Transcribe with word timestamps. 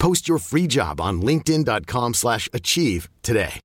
Post 0.00 0.28
your 0.28 0.40
free 0.40 0.66
job 0.66 1.00
on 1.00 1.20
linkedin.com/achieve 1.20 2.14
slash 2.14 2.48
achieve 2.52 3.08
today. 3.22 3.60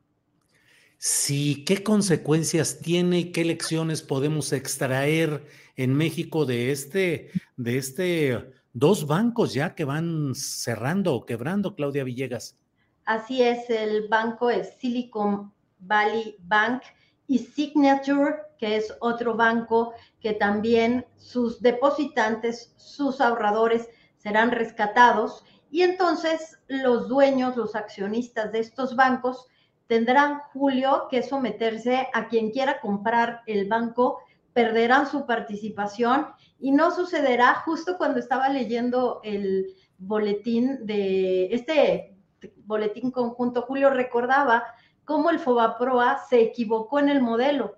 Sí, 1.02 1.64
¿qué 1.64 1.82
consecuencias 1.82 2.80
tiene 2.80 3.20
y 3.20 3.32
qué 3.32 3.42
lecciones 3.42 4.02
podemos 4.02 4.52
extraer 4.52 5.46
en 5.74 5.94
México 5.94 6.44
de 6.44 6.72
este, 6.72 7.30
de 7.56 7.78
este 7.78 8.52
dos 8.74 9.06
bancos 9.06 9.54
ya 9.54 9.74
que 9.74 9.86
van 9.86 10.34
cerrando 10.34 11.14
o 11.14 11.24
quebrando, 11.24 11.74
Claudia 11.74 12.04
Villegas. 12.04 12.58
Así 13.06 13.42
es, 13.42 13.70
el 13.70 14.08
banco 14.08 14.50
es 14.50 14.74
Silicon 14.78 15.50
Valley 15.78 16.36
Bank 16.40 16.82
y 17.26 17.38
Signature, 17.38 18.36
que 18.58 18.76
es 18.76 18.94
otro 19.00 19.34
banco 19.34 19.94
que 20.20 20.34
también 20.34 21.06
sus 21.16 21.62
depositantes, 21.62 22.74
sus 22.76 23.22
ahorradores 23.22 23.88
serán 24.18 24.50
rescatados 24.50 25.46
y 25.70 25.80
entonces 25.80 26.58
los 26.68 27.08
dueños, 27.08 27.56
los 27.56 27.74
accionistas 27.74 28.52
de 28.52 28.58
estos 28.58 28.94
bancos 28.96 29.46
tendrán, 29.90 30.38
Julio, 30.52 31.08
que 31.10 31.20
someterse 31.24 32.06
a 32.14 32.28
quien 32.28 32.52
quiera 32.52 32.80
comprar 32.80 33.42
el 33.46 33.66
banco, 33.66 34.20
perderán 34.52 35.08
su 35.08 35.26
participación 35.26 36.28
y 36.60 36.70
no 36.70 36.92
sucederá 36.92 37.56
justo 37.64 37.98
cuando 37.98 38.20
estaba 38.20 38.48
leyendo 38.50 39.20
el 39.24 39.74
boletín 39.98 40.86
de 40.86 41.52
este 41.52 42.16
boletín 42.64 43.10
conjunto, 43.10 43.62
Julio 43.62 43.90
recordaba 43.90 44.64
cómo 45.04 45.28
el 45.28 45.40
Fobaproa 45.40 46.18
se 46.28 46.40
equivocó 46.40 47.00
en 47.00 47.08
el 47.08 47.20
modelo. 47.20 47.76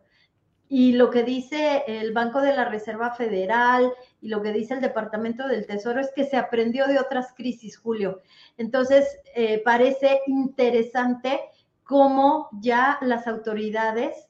Y 0.68 0.92
lo 0.92 1.10
que 1.10 1.22
dice 1.22 1.84
el 1.86 2.12
Banco 2.12 2.42
de 2.42 2.54
la 2.54 2.66
Reserva 2.66 3.14
Federal 3.14 3.90
y 4.20 4.28
lo 4.28 4.42
que 4.42 4.52
dice 4.52 4.74
el 4.74 4.80
Departamento 4.82 5.48
del 5.48 5.66
Tesoro 5.66 6.00
es 6.00 6.10
que 6.14 6.24
se 6.24 6.36
aprendió 6.36 6.86
de 6.86 6.98
otras 6.98 7.32
crisis, 7.34 7.78
Julio. 7.78 8.20
Entonces, 8.58 9.18
eh, 9.34 9.62
parece 9.64 10.20
interesante 10.26 11.40
cómo 11.84 12.48
ya 12.53 12.98
las 13.00 13.26
autoridades, 13.26 14.28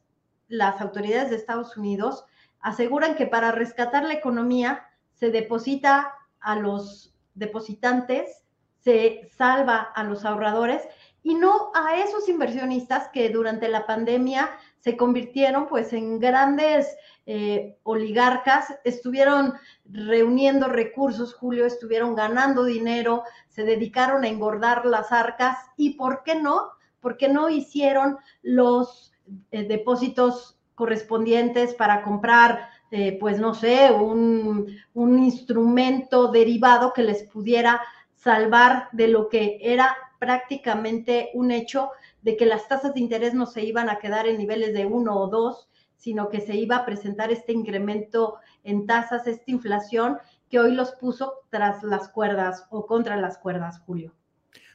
las 0.49 0.81
autoridades 0.81 1.31
de 1.31 1.37
Estados 1.37 1.77
Unidos, 1.77 2.25
aseguran 2.61 3.17
que 3.17 3.27
para 3.27 3.53
rescatar 3.53 4.05
la 4.05 4.15
economía 4.15 4.87
se 5.15 5.31
deposita 5.31 6.15
a 6.41 6.57
los 6.57 7.15
depositantes, 7.35 8.45
se 8.81 9.31
salva 9.37 9.79
a 9.81 10.05
los 10.05 10.25
ahorradores 10.25 10.83
y 11.23 11.35
no 11.35 11.71
a 11.75 11.97
esos 11.97 12.29
inversionistas 12.29 13.09
que 13.09 13.29
durante 13.31 13.69
la 13.69 13.87
pandemia 13.87 14.51
se 14.81 14.97
convirtieron 14.97 15.69
pues 15.69 15.93
en 15.93 16.19
grandes 16.19 16.97
eh, 17.27 17.79
oligarcas, 17.85 18.75
estuvieron 18.83 19.55
reuniendo 19.85 20.67
recursos, 20.67 21.35
Julio, 21.35 21.67
estuvieron 21.67 22.17
ganando 22.17 22.65
dinero, 22.65 23.23
se 23.49 23.63
dedicaron 23.63 24.25
a 24.25 24.29
engordar 24.29 24.85
las 24.85 25.13
arcas 25.13 25.57
y 25.77 25.91
¿por 25.91 26.25
qué 26.25 26.35
no? 26.35 26.73
¿Por 27.03 27.19
qué 27.19 27.29
no 27.29 27.51
hicieron 27.51 28.17
los 28.41 29.13
eh, 29.51 29.65
depósitos 29.65 30.59
correspondientes 30.75 31.75
para 31.75 32.03
comprar, 32.03 32.71
eh, 32.91 33.19
pues 33.21 33.39
no 33.39 33.53
sé, 33.53 33.91
un, 33.91 34.75
un 34.95 35.23
instrumento 35.23 36.33
derivado 36.33 36.95
que 36.95 37.03
les 37.03 37.25
pudiera 37.25 37.83
salvar 38.15 38.89
de 38.93 39.09
lo 39.09 39.29
que 39.29 39.59
era 39.61 39.95
prácticamente 40.19 41.31
un 41.35 41.51
hecho 41.51 41.91
de 42.23 42.37
que 42.37 42.47
las 42.47 42.69
tasas 42.69 42.95
de 42.95 43.01
interés 43.01 43.35
no 43.35 43.47
se 43.47 43.65
iban 43.65 43.91
a 43.91 43.99
quedar 43.99 44.27
en 44.29 44.39
niveles 44.39 44.73
de 44.73 44.87
uno 44.87 45.17
o 45.17 45.27
dos, 45.27 45.69
sino 45.97 46.29
que 46.29 46.41
se 46.41 46.55
iba 46.55 46.77
a 46.77 46.85
presentar 46.85 47.33
este 47.33 47.53
incremento 47.53 48.37
en 48.63 48.87
tasas, 48.87 49.27
esta 49.27 49.51
inflación 49.51 50.19
que 50.49 50.61
hoy 50.61 50.73
los 50.73 50.93
puso 50.93 51.35
tras 51.51 51.83
las 51.83 52.09
cuerdas 52.09 52.67
o 52.71 52.87
contra 52.87 53.17
las 53.17 53.39
cuerdas, 53.39 53.81
Julio. 53.81 54.15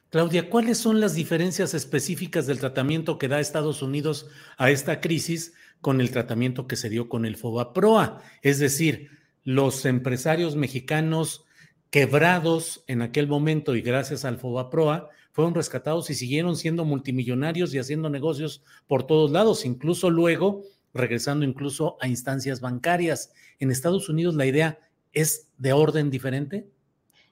Claudia, 0.09 0.49
¿cuáles 0.49 0.77
son 0.77 1.01
las 1.01 1.15
diferencias 1.15 1.73
específicas 1.73 2.47
del 2.47 2.59
tratamiento 2.59 3.17
que 3.17 3.27
da 3.27 3.39
Estados 3.39 3.81
Unidos 3.81 4.27
a 4.57 4.71
esta 4.71 5.01
crisis 5.01 5.53
con 5.81 6.01
el 6.01 6.11
tratamiento 6.11 6.67
que 6.67 6.75
se 6.75 6.89
dio 6.89 7.09
con 7.09 7.25
el 7.25 7.37
FOBAPROA. 7.37 8.21
Es 8.41 8.59
decir, 8.59 9.11
los 9.43 9.85
empresarios 9.85 10.55
mexicanos 10.55 11.45
quebrados 11.89 12.83
en 12.87 13.01
aquel 13.01 13.27
momento 13.27 13.75
y 13.75 13.81
gracias 13.81 14.25
al 14.25 14.37
FOBAPROA 14.37 15.09
fueron 15.31 15.53
rescatados 15.53 16.09
y 16.09 16.15
siguieron 16.15 16.55
siendo 16.55 16.83
multimillonarios 16.83 17.73
y 17.73 17.79
haciendo 17.79 18.09
negocios 18.09 18.63
por 18.87 19.05
todos 19.05 19.31
lados, 19.31 19.65
incluso 19.65 20.09
luego 20.09 20.63
regresando 20.93 21.45
incluso 21.45 21.97
a 22.01 22.07
instancias 22.07 22.59
bancarias. 22.59 23.31
En 23.59 23.69
Estados 23.69 24.09
Unidos 24.09 24.35
la 24.35 24.47
idea 24.47 24.79
es 25.13 25.47
de 25.57 25.73
orden 25.73 26.09
diferente. 26.09 26.67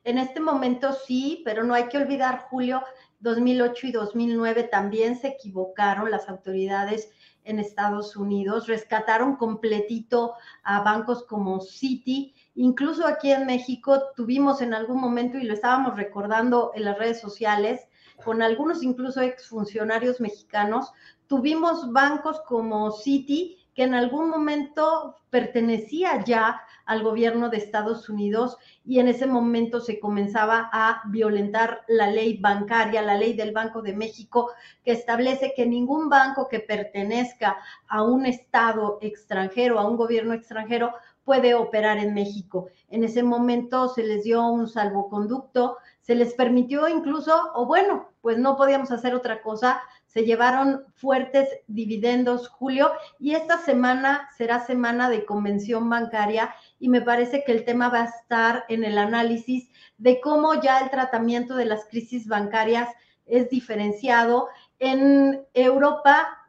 En 0.05 0.19
este 0.19 0.39
momento 0.39 0.93
sí, 0.93 1.41
pero 1.43 1.63
no 1.63 1.73
hay 1.73 1.87
que 1.87 1.97
olvidar, 1.97 2.45
Julio, 2.51 2.83
2008 3.21 3.87
y 3.87 3.91
2009 3.91 4.63
también 4.65 5.17
se 5.17 5.29
equivocaron 5.29 6.11
las 6.11 6.29
autoridades 6.29 7.09
en 7.43 7.57
Estados 7.57 8.15
Unidos, 8.15 8.67
rescataron 8.67 9.35
completito 9.35 10.35
a 10.63 10.81
bancos 10.81 11.23
como 11.23 11.59
Citi, 11.59 12.35
incluso 12.53 13.07
aquí 13.07 13.31
en 13.31 13.47
México 13.47 14.03
tuvimos 14.15 14.61
en 14.61 14.75
algún 14.75 15.01
momento, 15.01 15.39
y 15.39 15.43
lo 15.43 15.55
estábamos 15.55 15.95
recordando 15.95 16.71
en 16.75 16.85
las 16.85 16.99
redes 16.99 17.19
sociales, 17.19 17.87
con 18.23 18.43
algunos 18.43 18.83
incluso 18.83 19.21
exfuncionarios 19.21 20.21
mexicanos, 20.21 20.91
tuvimos 21.25 21.91
bancos 21.91 22.41
como 22.41 22.91
Citi 22.91 23.57
que 23.75 23.83
en 23.83 23.93
algún 23.93 24.29
momento 24.29 25.17
pertenecía 25.29 26.23
ya 26.23 26.61
al 26.85 27.03
gobierno 27.03 27.49
de 27.49 27.57
Estados 27.57 28.09
Unidos 28.09 28.57
y 28.85 28.99
en 28.99 29.07
ese 29.07 29.25
momento 29.25 29.81
se 29.81 29.99
comenzaba 29.99 30.69
a 30.71 31.01
violentar 31.07 31.81
la 31.87 32.07
ley 32.07 32.37
bancaria, 32.37 33.01
la 33.01 33.17
ley 33.17 33.33
del 33.33 33.51
Banco 33.51 33.81
de 33.81 33.93
México, 33.93 34.51
que 34.83 34.91
establece 34.91 35.53
que 35.55 35.65
ningún 35.65 36.09
banco 36.09 36.47
que 36.47 36.59
pertenezca 36.59 37.57
a 37.87 38.03
un 38.03 38.25
Estado 38.25 38.97
extranjero, 39.01 39.79
a 39.79 39.87
un 39.87 39.97
gobierno 39.97 40.33
extranjero, 40.33 40.93
puede 41.25 41.55
operar 41.55 41.97
en 41.97 42.13
México. 42.13 42.67
En 42.89 43.03
ese 43.03 43.23
momento 43.23 43.89
se 43.89 44.03
les 44.03 44.23
dio 44.23 44.47
un 44.47 44.67
salvoconducto, 44.67 45.77
se 46.05 46.13
les 46.13 46.35
permitió 46.35 46.87
incluso, 46.87 47.33
o 47.55 47.65
bueno, 47.65 48.09
pues 48.21 48.37
no 48.37 48.55
podíamos 48.57 48.91
hacer 48.91 49.15
otra 49.15 49.41
cosa, 49.41 49.81
se 50.05 50.23
llevaron 50.23 50.83
fuertes 50.93 51.49
dividendos, 51.65 52.47
Julio, 52.47 52.91
y 53.19 53.33
esta 53.33 53.57
semana 53.57 54.29
será 54.37 54.59
semana 54.59 55.09
de 55.09 55.25
convención 55.25 55.89
bancaria 55.89 56.53
y 56.79 56.89
me 56.89 57.01
parece 57.01 57.43
que 57.43 57.53
el 57.53 57.65
tema 57.65 57.89
va 57.89 58.03
a 58.03 58.05
estar 58.05 58.65
en 58.69 58.83
el 58.83 58.99
análisis 58.99 59.71
de 59.97 60.21
cómo 60.21 60.61
ya 60.61 60.79
el 60.81 60.91
tratamiento 60.91 61.55
de 61.55 61.65
las 61.65 61.85
crisis 61.85 62.27
bancarias 62.27 62.87
es 63.25 63.49
diferenciado. 63.49 64.49
En 64.77 65.43
Europa, 65.55 66.47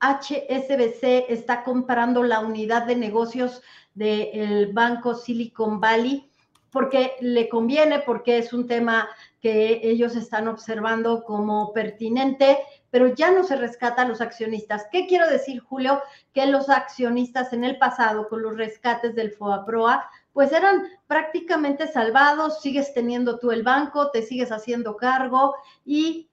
HSBC 0.00 1.30
está 1.30 1.64
comprando 1.64 2.22
la 2.22 2.40
unidad 2.40 2.84
de 2.84 2.96
negocios 2.96 3.62
del 3.94 4.70
banco 4.74 5.14
Silicon 5.14 5.80
Valley 5.80 6.27
porque 6.70 7.12
le 7.20 7.48
conviene, 7.48 8.00
porque 8.00 8.38
es 8.38 8.52
un 8.52 8.66
tema 8.66 9.08
que 9.40 9.80
ellos 9.82 10.16
están 10.16 10.48
observando 10.48 11.24
como 11.24 11.72
pertinente, 11.72 12.58
pero 12.90 13.14
ya 13.14 13.30
no 13.30 13.44
se 13.44 13.56
rescata 13.56 14.02
a 14.02 14.08
los 14.08 14.20
accionistas. 14.20 14.86
¿Qué 14.90 15.06
quiero 15.06 15.28
decir, 15.28 15.60
Julio? 15.60 16.02
Que 16.32 16.46
los 16.46 16.68
accionistas 16.68 17.52
en 17.52 17.64
el 17.64 17.78
pasado, 17.78 18.28
con 18.28 18.42
los 18.42 18.56
rescates 18.56 19.14
del 19.14 19.32
FOAPROA, 19.32 20.10
pues 20.32 20.52
eran 20.52 20.84
prácticamente 21.06 21.88
salvados, 21.88 22.60
sigues 22.60 22.94
teniendo 22.94 23.38
tú 23.38 23.50
el 23.50 23.62
banco, 23.62 24.10
te 24.10 24.22
sigues 24.22 24.52
haciendo 24.52 24.96
cargo 24.96 25.54
y 25.84 26.28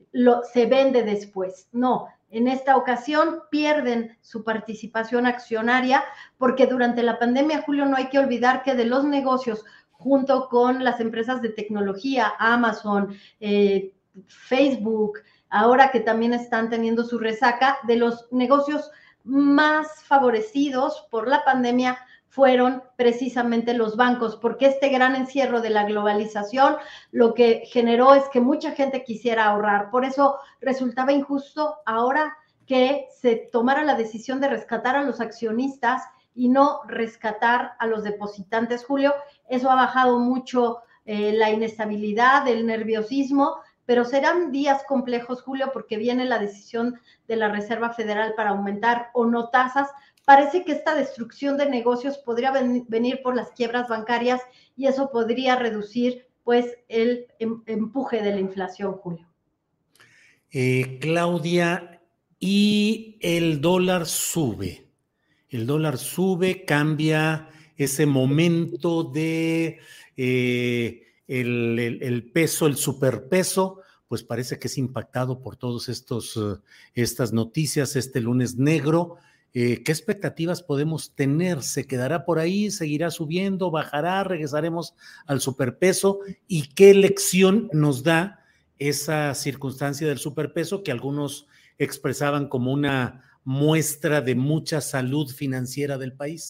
se 0.53 0.65
vende 0.65 1.03
después. 1.03 1.67
No, 1.71 2.07
en 2.29 2.47
esta 2.47 2.75
ocasión 2.77 3.43
pierden 3.49 4.17
su 4.21 4.43
participación 4.43 5.25
accionaria 5.25 6.03
porque 6.37 6.67
durante 6.67 7.01
la 7.01 7.17
pandemia, 7.17 7.63
Julio, 7.63 7.85
no 7.85 7.97
hay 7.97 8.09
que 8.09 8.19
olvidar 8.19 8.63
que 8.63 8.75
de 8.75 8.85
los 8.85 9.05
negocios 9.05 9.63
junto 9.97 10.49
con 10.49 10.83
las 10.83 10.99
empresas 10.99 11.41
de 11.41 11.49
tecnología, 11.49 12.33
Amazon, 12.39 13.15
eh, 13.39 13.93
Facebook, 14.27 15.19
ahora 15.49 15.91
que 15.91 15.99
también 15.99 16.33
están 16.33 16.69
teniendo 16.69 17.03
su 17.03 17.19
resaca, 17.19 17.77
de 17.83 17.95
los 17.95 18.27
negocios 18.31 18.91
más 19.23 20.03
favorecidos 20.03 21.07
por 21.09 21.27
la 21.27 21.43
pandemia 21.43 21.97
fueron 22.27 22.83
precisamente 22.97 23.73
los 23.73 23.95
bancos, 23.95 24.35
porque 24.35 24.65
este 24.67 24.89
gran 24.89 25.15
encierro 25.15 25.61
de 25.61 25.69
la 25.69 25.85
globalización 25.85 26.75
lo 27.11 27.33
que 27.33 27.63
generó 27.65 28.13
es 28.13 28.25
que 28.27 28.41
mucha 28.41 28.71
gente 28.71 29.05
quisiera 29.05 29.45
ahorrar. 29.45 29.89
Por 29.89 30.03
eso 30.03 30.37
resultaba 30.59 31.13
injusto 31.13 31.77
ahora 31.85 32.35
que 32.65 33.07
se 33.21 33.47
tomara 33.53 33.83
la 33.83 33.95
decisión 33.95 34.41
de 34.41 34.49
rescatar 34.49 34.97
a 34.97 35.03
los 35.03 35.21
accionistas 35.21 36.03
y 36.33 36.49
no 36.49 36.81
rescatar 36.87 37.75
a 37.79 37.87
los 37.87 38.03
depositantes, 38.03 38.83
Julio. 38.83 39.13
Eso 39.49 39.69
ha 39.69 39.75
bajado 39.75 40.19
mucho 40.19 40.79
eh, 41.05 41.33
la 41.33 41.51
inestabilidad, 41.51 42.47
el 42.47 42.65
nerviosismo, 42.65 43.57
pero 43.85 44.03
serán 44.05 44.51
días 44.51 44.83
complejos, 44.87 45.41
Julio, 45.41 45.69
porque 45.71 45.97
viene 45.97 46.25
la 46.25 46.39
decisión 46.39 46.99
de 47.27 47.35
la 47.35 47.49
Reserva 47.49 47.91
Federal 47.91 48.33
para 48.35 48.51
aumentar 48.51 49.09
o 49.13 49.25
no 49.25 49.49
tasas. 49.49 49.89
Parece 50.25 50.63
que 50.63 50.71
esta 50.71 50.95
destrucción 50.95 51.57
de 51.57 51.69
negocios 51.69 52.17
podría 52.17 52.51
venir 52.51 53.21
por 53.21 53.35
las 53.35 53.51
quiebras 53.51 53.87
bancarias 53.87 54.41
y 54.75 54.87
eso 54.87 55.11
podría 55.11 55.55
reducir 55.55 56.27
pues 56.43 56.77
el 56.87 57.27
em, 57.39 57.61
empuje 57.65 58.21
de 58.21 58.31
la 58.31 58.39
inflación, 58.39 58.93
Julio. 58.93 59.27
Eh, 60.51 60.99
Claudia, 60.99 62.01
y 62.39 63.17
el 63.21 63.61
dólar 63.61 64.05
sube 64.05 64.85
el 65.55 65.67
dólar 65.67 65.97
sube, 65.97 66.65
cambia 66.65 67.47
ese 67.77 68.05
momento 68.05 69.03
de 69.03 69.79
eh, 70.17 71.03
el, 71.27 72.31
peso, 72.33 72.67
el 72.67 72.75
superpeso, 72.77 73.79
pues 74.07 74.23
parece 74.23 74.59
que 74.59 74.67
es 74.67 74.77
impactado 74.77 75.41
por 75.41 75.57
todas 75.57 75.87
uh, 75.89 76.59
estas 76.93 77.33
noticias 77.33 77.95
este 77.95 78.21
lunes 78.21 78.55
negro. 78.55 79.17
Eh, 79.53 79.83
¿Qué 79.83 79.91
expectativas 79.91 80.61
podemos 80.61 81.15
tener? 81.15 81.63
¿Se 81.63 81.87
quedará 81.87 82.25
por 82.25 82.39
ahí? 82.39 82.71
¿Seguirá 82.71 83.09
subiendo? 83.09 83.71
¿Bajará? 83.71 84.23
¿Regresaremos 84.23 84.95
al 85.25 85.41
superpeso? 85.41 86.19
¿Y 86.47 86.67
qué 86.73 86.93
lección 86.93 87.69
nos 87.71 88.03
da 88.03 88.41
esa 88.77 89.33
circunstancia 89.33 90.07
del 90.07 90.17
superpeso 90.17 90.83
que 90.83 90.91
algunos 90.91 91.47
expresaban 91.77 92.47
como 92.47 92.71
una 92.71 93.23
muestra 93.43 94.21
de 94.21 94.35
mucha 94.35 94.81
salud 94.81 95.29
financiera 95.31 95.97
del 95.97 96.13
país. 96.13 96.49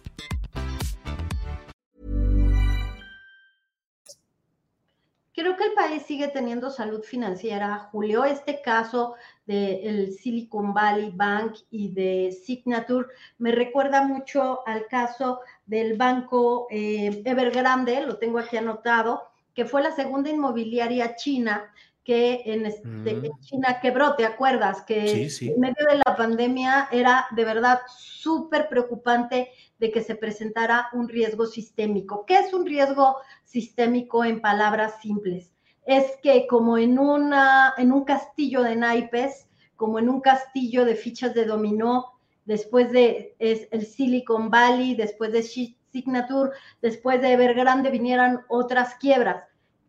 Creo 5.41 5.57
que 5.57 5.63
el 5.63 5.73
país 5.73 6.03
sigue 6.03 6.27
teniendo 6.27 6.69
salud 6.69 7.01
financiera, 7.01 7.89
Julio. 7.91 8.25
Este 8.25 8.61
caso 8.61 9.15
del 9.47 10.13
Silicon 10.13 10.71
Valley 10.71 11.09
Bank 11.15 11.55
y 11.71 11.91
de 11.91 12.31
Signature 12.45 13.07
me 13.39 13.51
recuerda 13.51 14.03
mucho 14.03 14.59
al 14.67 14.85
caso 14.85 15.39
del 15.65 15.97
banco 15.97 16.67
eh, 16.69 17.23
Evergrande, 17.25 18.05
lo 18.05 18.19
tengo 18.19 18.37
aquí 18.37 18.55
anotado, 18.55 19.31
que 19.55 19.65
fue 19.65 19.81
la 19.81 19.95
segunda 19.95 20.29
inmobiliaria 20.29 21.15
china 21.15 21.73
que 22.03 22.41
en, 22.45 22.67
este, 22.67 23.31
China 23.41 23.79
quebró, 23.81 24.15
¿te 24.15 24.25
acuerdas? 24.25 24.83
Que 24.83 25.23
en 25.23 25.59
medio 25.59 25.85
de 25.89 26.01
la 26.05 26.15
pandemia 26.15 26.87
era 26.91 27.25
de 27.31 27.45
verdad 27.45 27.79
súper 27.87 28.69
preocupante 28.69 29.51
de 29.81 29.91
que 29.91 30.03
se 30.03 30.13
presentara 30.13 30.89
un 30.93 31.09
riesgo 31.09 31.47
sistémico. 31.47 32.23
¿Qué 32.27 32.37
es 32.37 32.53
un 32.53 32.67
riesgo 32.67 33.17
sistémico 33.43 34.23
en 34.23 34.39
palabras 34.39 35.01
simples? 35.01 35.51
Es 35.85 36.17
que 36.21 36.45
como 36.45 36.77
en, 36.77 36.99
una, 36.99 37.73
en 37.77 37.91
un 37.91 38.05
castillo 38.05 38.61
de 38.61 38.75
naipes, 38.75 39.49
como 39.75 39.97
en 39.97 40.07
un 40.07 40.21
castillo 40.21 40.85
de 40.85 40.93
fichas 40.93 41.33
de 41.33 41.45
dominó, 41.45 42.13
después 42.45 42.91
de 42.91 43.35
el 43.39 43.85
Silicon 43.87 44.51
Valley, 44.51 44.93
después 44.93 45.31
de 45.31 45.41
Signature, 45.41 46.51
después 46.83 47.19
de 47.19 47.33
Evergrande 47.33 47.89
vinieran 47.89 48.41
otras 48.49 48.93
quiebras. 48.95 49.45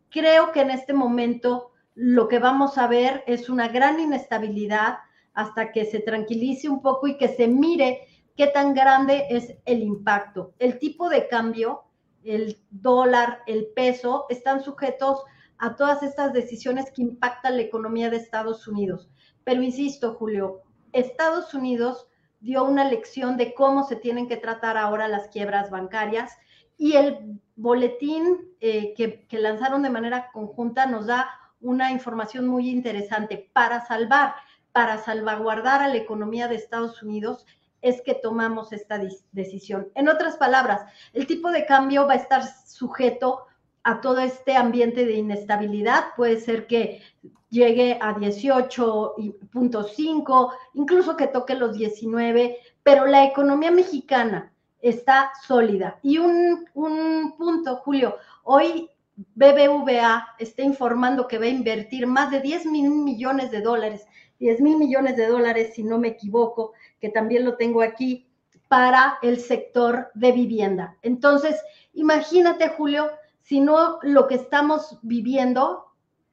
Creo 0.09 0.51
que 0.51 0.61
en 0.61 0.71
este 0.71 0.93
momento 0.93 1.69
lo 1.93 2.27
que 2.27 2.39
vamos 2.39 2.79
a 2.79 2.87
ver 2.87 3.23
es 3.27 3.47
una 3.47 3.67
gran 3.67 3.99
inestabilidad 3.99 4.97
hasta 5.35 5.71
que 5.71 5.85
se 5.85 5.99
tranquilice 5.99 6.67
un 6.67 6.81
poco 6.81 7.05
y 7.07 7.15
que 7.15 7.27
se 7.27 7.47
mire 7.47 8.07
qué 8.35 8.47
tan 8.47 8.73
grande 8.73 9.27
es 9.29 9.55
el 9.65 9.83
impacto. 9.83 10.53
El 10.59 10.79
tipo 10.79 11.09
de 11.09 11.27
cambio, 11.27 11.83
el 12.23 12.57
dólar, 12.69 13.41
el 13.47 13.67
peso, 13.75 14.25
están 14.29 14.63
sujetos 14.63 15.23
a 15.57 15.75
todas 15.75 16.03
estas 16.03 16.33
decisiones 16.33 16.91
que 16.91 17.01
impactan 17.01 17.57
la 17.57 17.63
economía 17.63 18.09
de 18.09 18.17
Estados 18.17 18.67
Unidos. 18.67 19.09
Pero 19.43 19.61
insisto, 19.61 20.15
Julio, 20.15 20.61
Estados 20.91 21.53
Unidos 21.53 22.07
dio 22.39 22.63
una 22.63 22.85
lección 22.85 23.37
de 23.37 23.53
cómo 23.53 23.87
se 23.87 23.95
tienen 23.95 24.27
que 24.27 24.37
tratar 24.37 24.77
ahora 24.77 25.07
las 25.07 25.27
quiebras 25.29 25.69
bancarias 25.69 26.33
y 26.77 26.93
el 26.93 27.39
boletín 27.55 28.53
eh, 28.59 28.93
que, 28.95 29.25
que 29.27 29.39
lanzaron 29.39 29.83
de 29.83 29.89
manera 29.89 30.31
conjunta 30.33 30.85
nos 30.85 31.05
da 31.05 31.29
una 31.61 31.91
información 31.91 32.47
muy 32.47 32.69
interesante 32.69 33.49
para 33.53 33.85
salvar, 33.85 34.35
para 34.73 34.97
salvaguardar 34.97 35.81
a 35.81 35.87
la 35.87 35.95
economía 35.95 36.49
de 36.49 36.55
Estados 36.55 37.01
Unidos 37.01 37.45
es 37.83 38.01
que 38.01 38.15
tomamos 38.15 38.73
esta 38.73 38.99
decisión. 39.31 39.89
En 39.93 40.09
otras 40.09 40.37
palabras, 40.37 40.81
el 41.13 41.27
tipo 41.27 41.51
de 41.51 41.67
cambio 41.67 42.07
va 42.07 42.13
a 42.13 42.17
estar 42.17 42.41
sujeto 42.65 43.45
a 43.83 44.01
todo 44.01 44.17
este 44.19 44.55
ambiente 44.55 45.05
de 45.05 45.13
inestabilidad. 45.13 46.05
Puede 46.15 46.39
ser 46.39 46.65
que 46.65 47.03
llegue 47.49 47.99
a 48.01 48.15
18.5, 48.15 50.51
incluso 50.73 51.15
que 51.15 51.27
toque 51.27 51.53
los 51.55 51.77
19, 51.77 52.57
pero 52.81 53.05
la 53.05 53.25
economía 53.25 53.69
mexicana 53.69 54.51
está 54.81 55.31
sólida. 55.45 55.99
Y 56.01 56.17
un, 56.17 56.65
un 56.73 57.35
punto, 57.37 57.75
Julio, 57.77 58.17
hoy 58.43 58.89
BBVA 59.35 60.29
está 60.39 60.63
informando 60.63 61.27
que 61.27 61.37
va 61.37 61.45
a 61.45 61.49
invertir 61.49 62.07
más 62.07 62.31
de 62.31 62.41
10 62.41 62.65
mil 62.65 62.89
millones 62.89 63.51
de 63.51 63.61
dólares, 63.61 64.07
10 64.39 64.61
mil 64.61 64.77
millones 64.77 65.15
de 65.15 65.27
dólares, 65.27 65.75
si 65.75 65.83
no 65.83 65.99
me 65.99 66.07
equivoco, 66.09 66.73
que 67.03 67.09
también 67.09 67.43
lo 67.43 67.57
tengo 67.57 67.81
aquí, 67.81 68.29
para 68.69 69.19
el 69.21 69.41
sector 69.41 70.09
de 70.13 70.31
vivienda. 70.31 70.95
Entonces, 71.01 71.61
imagínate, 71.91 72.69
Julio, 72.69 73.11
si 73.41 73.59
no 73.59 73.99
lo 74.03 74.25
que 74.25 74.35
estamos 74.35 74.99
viviendo 75.01 75.91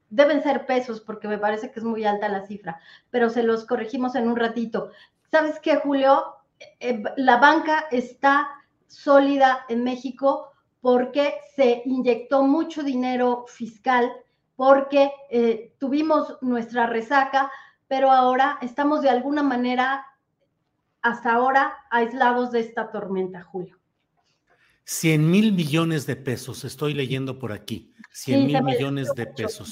deben 0.09 0.41
ser 0.41 0.65
pesos, 0.65 1.01
porque 1.01 1.27
me 1.27 1.37
parece 1.37 1.71
que 1.71 1.81
es 1.81 1.83
muy 1.83 2.05
alta 2.05 2.29
la 2.29 2.47
cifra, 2.47 2.79
pero 3.09 3.29
se 3.29 3.43
los 3.43 3.65
corregimos 3.65 4.15
en 4.15 4.29
un 4.29 4.37
ratito. 4.37 4.91
¿Sabes 5.29 5.59
qué, 5.59 5.75
Julio? 5.75 6.37
Eh, 6.79 7.03
la 7.17 7.35
banca 7.35 7.87
está 7.91 8.47
sólida 8.87 9.65
en 9.67 9.83
México 9.83 10.53
porque 10.79 11.35
se 11.57 11.81
inyectó 11.83 12.43
mucho 12.43 12.81
dinero 12.81 13.43
fiscal, 13.49 14.09
porque 14.55 15.11
eh, 15.29 15.73
tuvimos 15.79 16.37
nuestra 16.39 16.85
resaca, 16.87 17.51
pero 17.89 18.09
ahora 18.09 18.57
estamos 18.61 19.01
de 19.01 19.09
alguna 19.09 19.43
manera 19.43 20.05
hasta 21.01 21.33
ahora 21.33 21.73
aislados 21.89 22.51
de 22.51 22.61
esta 22.61 22.91
tormenta, 22.91 23.41
Julio. 23.43 23.77
100 24.85 25.29
mil 25.29 25.53
millones 25.53 26.05
de 26.05 26.15
pesos, 26.15 26.63
estoy 26.63 26.93
leyendo 26.93 27.39
por 27.39 27.51
aquí. 27.51 27.93
100 28.11 28.45
mil 28.47 28.63
millones 28.63 29.13
de 29.15 29.25
pesos. 29.27 29.71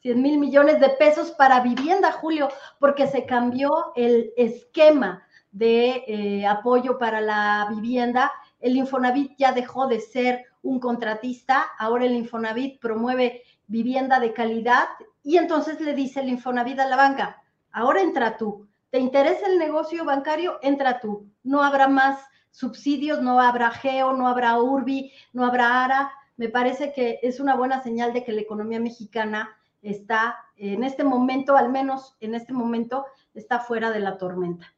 100 0.00 0.20
mil 0.20 0.38
millones 0.38 0.80
de 0.80 0.88
pesos 0.90 1.30
para 1.32 1.60
vivienda, 1.60 2.12
Julio, 2.12 2.48
porque 2.78 3.06
se 3.06 3.26
cambió 3.26 3.92
el 3.94 4.32
esquema 4.36 5.26
de 5.52 6.04
eh, 6.06 6.46
apoyo 6.46 6.98
para 6.98 7.20
la 7.20 7.68
vivienda. 7.70 8.32
El 8.60 8.76
Infonavit 8.76 9.36
ya 9.38 9.52
dejó 9.52 9.86
de 9.86 10.00
ser 10.00 10.44
un 10.62 10.80
contratista, 10.80 11.64
ahora 11.78 12.06
el 12.06 12.14
Infonavit 12.14 12.80
promueve 12.80 13.42
vivienda 13.66 14.20
de 14.20 14.32
calidad 14.32 14.88
y 15.22 15.36
entonces 15.36 15.80
le 15.80 15.94
dice 15.94 16.20
el 16.20 16.28
Infonavit 16.28 16.78
a 16.80 16.86
la 16.86 16.96
banca, 16.96 17.42
ahora 17.72 18.00
entra 18.00 18.36
tú 18.36 18.66
¿Te 18.90 18.98
interesa 18.98 19.46
el 19.46 19.58
negocio 19.58 20.04
bancario? 20.04 20.58
Entra 20.62 21.00
tú. 21.00 21.30
No 21.42 21.62
habrá 21.62 21.88
más 21.88 22.18
subsidios, 22.50 23.20
no 23.20 23.40
habrá 23.40 23.70
GEO, 23.70 24.12
no 24.12 24.28
habrá 24.28 24.58
URBI, 24.58 25.12
no 25.32 25.44
habrá 25.44 25.84
ARA. 25.84 26.12
Me 26.36 26.48
parece 26.48 26.92
que 26.92 27.18
es 27.22 27.40
una 27.40 27.54
buena 27.54 27.82
señal 27.82 28.12
de 28.12 28.24
que 28.24 28.32
la 28.32 28.40
economía 28.40 28.80
mexicana 28.80 29.56
está 29.82 30.36
en 30.56 30.84
este 30.84 31.04
momento, 31.04 31.56
al 31.56 31.70
menos 31.70 32.16
en 32.20 32.34
este 32.34 32.52
momento, 32.52 33.04
está 33.34 33.60
fuera 33.60 33.90
de 33.90 34.00
la 34.00 34.18
tormenta. 34.18 34.72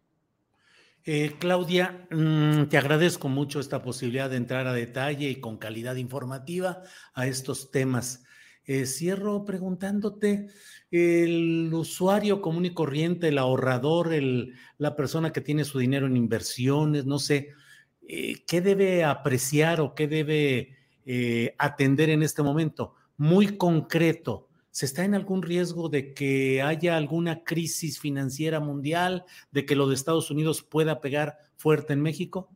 Eh, 1.05 1.37
Claudia, 1.39 2.07
mm, 2.11 2.65
te 2.65 2.77
agradezco 2.77 3.29
mucho 3.29 3.61
esta 3.61 3.83
posibilidad 3.83 4.29
de 4.29 4.37
entrar 4.37 4.67
a 4.67 4.73
detalle 4.73 5.31
y 5.31 5.41
con 5.41 5.57
calidad 5.57 5.97
informativa 5.97 6.83
a 7.15 7.27
estos 7.27 7.71
temas. 7.71 8.25
Eh, 8.69 8.85
cierro 8.85 9.47
preguntándote, 9.47 10.49
el 10.91 11.73
usuario 11.73 12.43
común 12.43 12.67
y 12.67 12.75
corriente, 12.75 13.29
el 13.29 13.39
ahorrador, 13.39 14.13
el, 14.13 14.53
la 14.77 14.95
persona 14.95 15.33
que 15.33 15.41
tiene 15.41 15.65
su 15.65 15.79
dinero 15.79 16.07
en 16.07 16.19
inversiones, 16.19 17.07
no 17.07 17.19
sé, 17.19 17.49
eh, 18.07 18.45
¿qué 18.47 18.61
debe 18.61 19.05
apreciar 19.05 19.81
o 19.81 19.95
qué 19.95 20.07
debe 20.07 20.77
eh, 21.07 21.55
atender 21.57 22.11
en 22.11 22.23
este 22.23 22.43
momento? 22.43 22.95
Muy 23.17 23.57
concreto, 23.57 24.51
¿se 24.71 24.85
está 24.85 25.03
en 25.03 25.15
algún 25.15 25.41
riesgo 25.41 25.89
de 25.89 26.13
que 26.13 26.61
haya 26.61 26.99
alguna 26.99 27.45
crisis 27.45 27.99
financiera 27.99 28.61
mundial, 28.61 29.25
de 29.51 29.65
que 29.65 29.77
lo 29.77 29.89
de 29.89 29.95
Estados 29.95 30.31
Unidos 30.31 30.63
pueda 30.63 31.01
pegar 31.01 31.39
fuerte 31.57 31.95
en 31.95 32.03
México? 32.03 32.51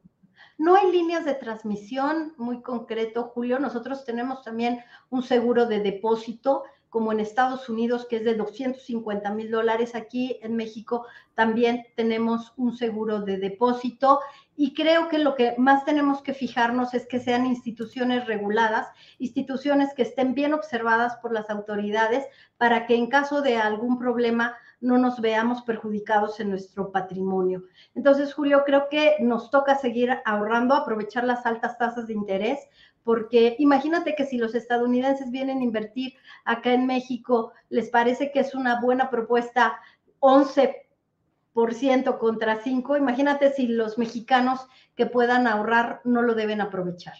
No 0.59 0.77
hay 0.77 0.93
líneas 0.93 1.25
de 1.25 1.35
transmisión 1.35 2.35
muy 2.37 2.63
concreto, 2.63 3.31
Julio. 3.35 3.59
Nosotros 3.59 4.05
tenemos 4.05 4.43
también 4.43 4.81
un 5.11 5.23
seguro 5.23 5.67
de 5.67 5.81
depósito 5.81 6.65
como 6.93 7.11
en 7.11 7.21
Estados 7.21 7.71
Unidos, 7.71 8.07
que 8.07 8.17
es 8.17 8.25
de 8.25 8.35
250 8.35 9.33
mil 9.33 9.51
dólares. 9.51 9.95
Aquí 9.95 10.39
en 10.43 10.57
México 10.57 11.07
también 11.35 11.87
tenemos 11.97 12.53
un 12.59 12.77
seguro 12.77 13.23
de 13.23 13.39
depósito 13.39 14.21
y 14.62 14.75
creo 14.75 15.09
que 15.09 15.19
lo 15.19 15.35
que 15.35 15.57
más 15.59 15.85
tenemos 15.85 16.23
que 16.23 16.35
fijarnos 16.35 16.95
es 16.95 17.09
que 17.09 17.19
sean 17.19 17.47
instituciones 17.47 18.28
reguladas, 18.28 18.87
instituciones 19.19 19.92
que 19.92 20.02
estén 20.02 20.35
bien 20.35 20.54
observadas 20.54 21.16
por 21.16 21.33
las 21.33 21.50
autoridades 21.50 22.25
para 22.59 22.87
que 22.87 22.95
en 22.95 23.09
caso 23.09 23.42
de 23.42 23.57
algún 23.57 23.99
problema 23.99 24.54
no 24.81 24.99
nos 24.99 25.21
veamos 25.21 25.62
perjudicados 25.62 26.38
en 26.38 26.50
nuestro 26.50 26.92
patrimonio. 26.92 27.64
Entonces, 27.97 28.33
Julio, 28.33 28.62
creo 28.64 28.88
que 28.88 29.16
nos 29.19 29.50
toca 29.50 29.75
seguir 29.75 30.16
ahorrando, 30.25 30.76
aprovechar 30.76 31.25
las 31.25 31.45
altas 31.45 31.76
tasas 31.76 32.07
de 32.07 32.14
interés, 32.14 32.61
porque 33.02 33.57
imagínate 33.59 34.14
que 34.14 34.26
si 34.26 34.38
los 34.38 34.54
estadounidenses 34.54 35.33
vienen 35.33 35.59
a 35.59 35.64
invertir 35.64 36.14
acá 36.45 36.73
en 36.73 36.87
México, 36.87 37.50
les 37.69 37.90
parece 37.90 38.31
que 38.31 38.38
es 38.38 38.54
una 38.54 38.81
buena 38.81 39.11
propuesta 39.11 39.81
11% 40.21 40.73
contra 42.19 42.63
5, 42.63 42.97
imagínate 42.97 43.53
si 43.53 43.67
los 43.67 43.99
mexicanos 43.99 44.61
que 44.97 45.07
puedan 45.07 45.47
ahorrar 45.47 46.01
no 46.05 46.23
lo 46.23 46.35
deben 46.35 46.61
aprovechar. 46.61 47.15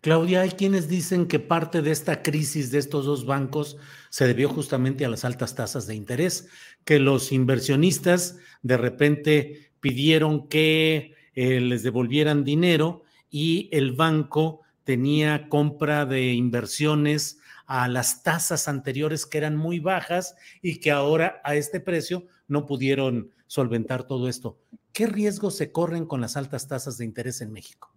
Claudia, 0.00 0.40
hay 0.40 0.50
quienes 0.50 0.88
dicen 0.88 1.26
que 1.26 1.38
parte 1.38 1.82
de 1.82 1.90
esta 1.90 2.22
crisis 2.22 2.70
de 2.70 2.78
estos 2.78 3.04
dos 3.04 3.26
bancos 3.26 3.76
se 4.08 4.26
debió 4.26 4.48
justamente 4.48 5.04
a 5.04 5.10
las 5.10 5.24
altas 5.24 5.54
tasas 5.54 5.86
de 5.86 5.94
interés, 5.94 6.48
que 6.84 6.98
los 6.98 7.30
inversionistas 7.30 8.38
de 8.62 8.78
repente 8.78 9.70
pidieron 9.80 10.48
que 10.48 11.14
eh, 11.34 11.60
les 11.60 11.82
devolvieran 11.82 12.42
dinero 12.42 13.02
y 13.30 13.68
el 13.72 13.92
banco 13.92 14.62
tenía 14.84 15.48
compra 15.50 16.06
de 16.06 16.32
inversiones 16.32 17.38
a 17.66 17.86
las 17.86 18.22
tasas 18.22 18.66
anteriores 18.66 19.26
que 19.26 19.36
eran 19.36 19.56
muy 19.56 19.78
bajas 19.78 20.36
y 20.62 20.80
que 20.80 20.90
ahora 20.90 21.42
a 21.44 21.54
este 21.54 21.80
precio 21.80 22.26
no 22.48 22.66
pudieron 22.66 23.30
solventar 23.46 24.04
todo 24.04 24.28
esto. 24.28 24.58
¿Qué 24.92 25.06
riesgos 25.06 25.56
se 25.56 25.70
corren 25.70 26.06
con 26.06 26.20
las 26.20 26.36
altas 26.36 26.66
tasas 26.66 26.98
de 26.98 27.04
interés 27.04 27.40
en 27.40 27.52
México? 27.52 27.94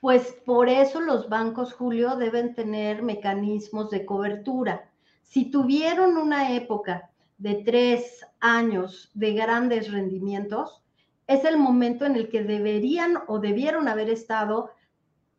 Pues 0.00 0.36
por 0.44 0.68
eso 0.68 1.00
los 1.00 1.28
bancos, 1.28 1.72
Julio, 1.72 2.16
deben 2.16 2.54
tener 2.54 3.02
mecanismos 3.02 3.90
de 3.90 4.04
cobertura. 4.04 4.90
Si 5.22 5.50
tuvieron 5.50 6.16
una 6.16 6.54
época 6.54 7.10
de 7.38 7.56
tres 7.56 8.24
años 8.40 9.10
de 9.14 9.32
grandes 9.34 9.90
rendimientos, 9.90 10.82
es 11.26 11.44
el 11.44 11.58
momento 11.58 12.04
en 12.04 12.16
el 12.16 12.28
que 12.28 12.42
deberían 12.42 13.18
o 13.26 13.38
debieron 13.38 13.88
haber 13.88 14.10
estado 14.10 14.70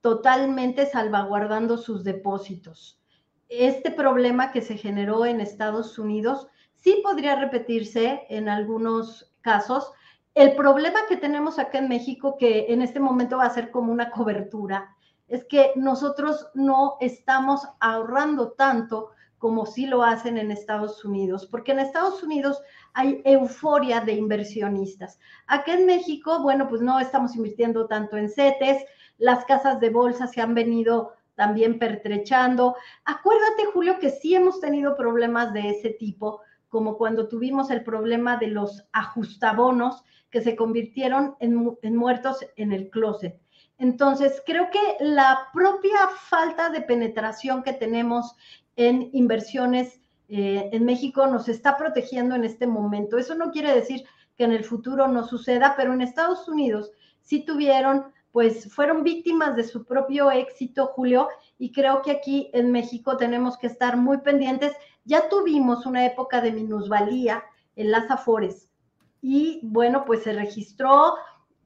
totalmente 0.02 0.86
salvaguardando 0.86 1.78
sus 1.78 2.04
depósitos. 2.04 3.00
Este 3.50 3.92
problema 3.92 4.52
que 4.52 4.62
se 4.62 4.78
generó 4.78 5.26
en 5.26 5.40
Estados 5.40 5.98
Unidos 5.98 6.48
sí 6.82 7.02
podría 7.04 7.36
repetirse 7.36 8.26
en 8.30 8.50
algunos 8.50 9.34
casos. 9.42 9.92
El 10.34 10.56
problema 10.56 11.00
que 11.10 11.18
tenemos 11.18 11.60
acá 11.60 11.80
en 11.80 11.90
México, 11.90 12.38
que 12.38 12.68
en 12.70 12.82
este 12.82 13.00
momento 13.00 13.38
va 13.38 13.46
a 13.46 13.54
ser 13.54 13.72
como 13.72 13.92
una 13.92 14.12
cobertura, 14.12 14.96
es 15.28 15.46
que 15.46 15.74
nosotros 15.76 16.48
no 16.54 16.98
estamos 17.02 17.68
ahorrando 17.80 18.52
tanto 18.52 19.10
como 19.38 19.66
sí 19.66 19.86
lo 19.86 20.04
hacen 20.04 20.38
en 20.38 20.52
Estados 20.52 21.06
Unidos, 21.06 21.46
porque 21.46 21.72
en 21.72 21.80
Estados 21.80 22.24
Unidos 22.24 22.62
hay 22.94 23.22
euforia 23.24 24.02
de 24.02 24.14
inversionistas. 24.14 25.20
Aquí 25.46 25.72
en 25.72 25.86
México, 25.86 26.42
bueno, 26.42 26.68
pues 26.68 26.82
no 26.82 27.00
estamos 27.00 27.36
invirtiendo 27.36 27.88
tanto 27.88 28.18
en 28.18 28.30
CETES, 28.30 28.84
las 29.20 29.46
casas 29.46 29.80
de 29.80 29.90
bolsa 29.90 30.28
se 30.28 30.42
han 30.42 30.56
venido 30.56 31.14
también 31.36 31.78
pertrechando. 31.78 32.76
Acuérdate, 33.06 33.66
Julio, 33.74 34.00
que 34.00 34.10
sí 34.10 34.34
hemos 34.34 34.60
tenido 34.60 34.96
problemas 34.96 35.54
de 35.54 35.70
ese 35.70 35.92
tipo, 35.92 36.42
como 36.70 36.98
cuando 36.98 37.28
tuvimos 37.28 37.70
el 37.70 37.84
problema 37.84 38.38
de 38.38 38.48
los 38.48 38.84
ajustabonos 38.92 40.04
que 40.30 40.42
se 40.42 40.56
convirtieron 40.56 41.36
en, 41.40 41.78
en 41.82 41.96
muertos 41.96 42.46
en 42.56 42.74
el 42.74 42.90
closet. 42.90 43.40
Entonces, 43.78 44.42
creo 44.46 44.70
que 44.72 45.04
la 45.04 45.50
propia 45.54 46.08
falta 46.30 46.70
de 46.70 46.82
penetración 46.82 47.64
que 47.64 47.74
tenemos 47.74 48.36
en 48.76 49.10
inversiones 49.14 50.02
eh, 50.30 50.70
en 50.74 50.84
México 50.84 51.26
nos 51.28 51.48
está 51.48 51.78
protegiendo 51.78 52.36
en 52.36 52.44
este 52.44 52.68
momento. 52.68 53.18
Eso 53.18 53.36
no 53.36 53.52
quiere 53.52 53.74
decir 53.74 54.04
que 54.36 54.44
en 54.44 54.52
el 54.52 54.64
futuro 54.64 55.08
no 55.08 55.26
suceda, 55.26 55.76
pero 55.78 55.94
en 55.94 56.02
Estados 56.02 56.48
Unidos 56.48 56.92
sí 57.22 57.46
tuvieron, 57.46 58.12
pues 58.32 58.72
fueron 58.74 59.04
víctimas 59.04 59.56
de 59.56 59.64
su 59.64 59.86
propio 59.86 60.30
éxito, 60.32 60.88
Julio, 60.88 61.30
y 61.58 61.72
creo 61.72 62.02
que 62.02 62.12
aquí 62.12 62.50
en 62.54 62.72
México 62.72 63.18
tenemos 63.18 63.58
que 63.58 63.68
estar 63.68 63.98
muy 63.98 64.20
pendientes. 64.20 64.74
Ya 65.08 65.30
tuvimos 65.30 65.86
una 65.86 66.06
época 66.06 66.42
de 66.42 66.52
minusvalía 66.52 67.42
en 67.78 67.92
las 67.92 68.12
Afores 68.12 68.70
y 69.22 69.62
bueno, 69.64 70.04
pues 70.04 70.24
se 70.24 70.34
registró, 70.34 71.16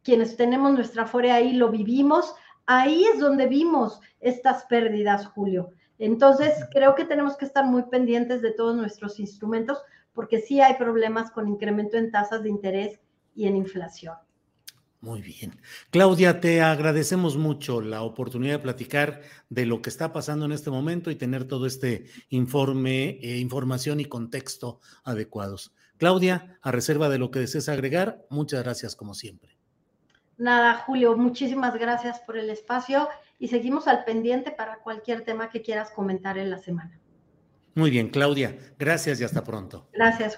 quienes 0.03 0.37
tenemos 0.37 0.71
nuestra 0.73 1.03
Afore 1.03 1.31
ahí 1.31 1.53
lo 1.53 1.69
vivimos, 1.69 2.35
ahí 2.67 3.03
es 3.05 3.19
donde 3.19 3.47
vimos 3.47 3.99
estas 4.19 4.65
pérdidas, 4.65 5.25
Julio. 5.25 5.71
Entonces, 5.97 6.53
creo 6.71 6.93
que 6.93 7.05
tenemos 7.05 7.35
que 7.35 7.45
estar 7.45 7.65
muy 7.65 7.81
pendientes 7.83 8.43
de 8.43 8.51
todos 8.51 8.75
nuestros 8.75 9.19
instrumentos 9.19 9.81
porque 10.13 10.39
sí 10.39 10.61
hay 10.61 10.75
problemas 10.75 11.31
con 11.31 11.47
incremento 11.47 11.97
en 11.97 12.11
tasas 12.11 12.43
de 12.43 12.49
interés 12.49 12.99
y 13.33 13.47
en 13.47 13.55
inflación. 13.55 14.17
Muy 15.01 15.23
bien. 15.23 15.59
Claudia, 15.89 16.39
te 16.39 16.61
agradecemos 16.61 17.35
mucho 17.35 17.81
la 17.81 18.03
oportunidad 18.03 18.53
de 18.53 18.63
platicar 18.63 19.21
de 19.49 19.65
lo 19.65 19.81
que 19.81 19.89
está 19.89 20.13
pasando 20.13 20.45
en 20.45 20.51
este 20.51 20.69
momento 20.69 21.09
y 21.09 21.15
tener 21.15 21.45
todo 21.45 21.65
este 21.65 22.05
informe, 22.29 23.17
eh, 23.21 23.39
información 23.39 23.99
y 23.99 24.05
contexto 24.05 24.79
adecuados. 25.03 25.73
Claudia, 25.97 26.59
a 26.61 26.71
reserva 26.71 27.09
de 27.09 27.17
lo 27.17 27.31
que 27.31 27.39
desees 27.39 27.67
agregar, 27.67 28.25
muchas 28.29 28.63
gracias 28.63 28.95
como 28.95 29.15
siempre. 29.15 29.57
Nada, 30.37 30.75
Julio, 30.85 31.17
muchísimas 31.17 31.73
gracias 31.75 32.19
por 32.19 32.37
el 32.37 32.51
espacio 32.51 33.09
y 33.39 33.47
seguimos 33.47 33.87
al 33.87 34.03
pendiente 34.03 34.51
para 34.51 34.77
cualquier 34.77 35.23
tema 35.23 35.49
que 35.49 35.63
quieras 35.63 35.89
comentar 35.91 36.37
en 36.37 36.51
la 36.51 36.59
semana. 36.59 36.99
Muy 37.73 37.89
bien, 37.89 38.09
Claudia, 38.09 38.55
gracias 38.77 39.19
y 39.19 39.23
hasta 39.23 39.43
pronto. 39.43 39.87
Gracias. 39.93 40.37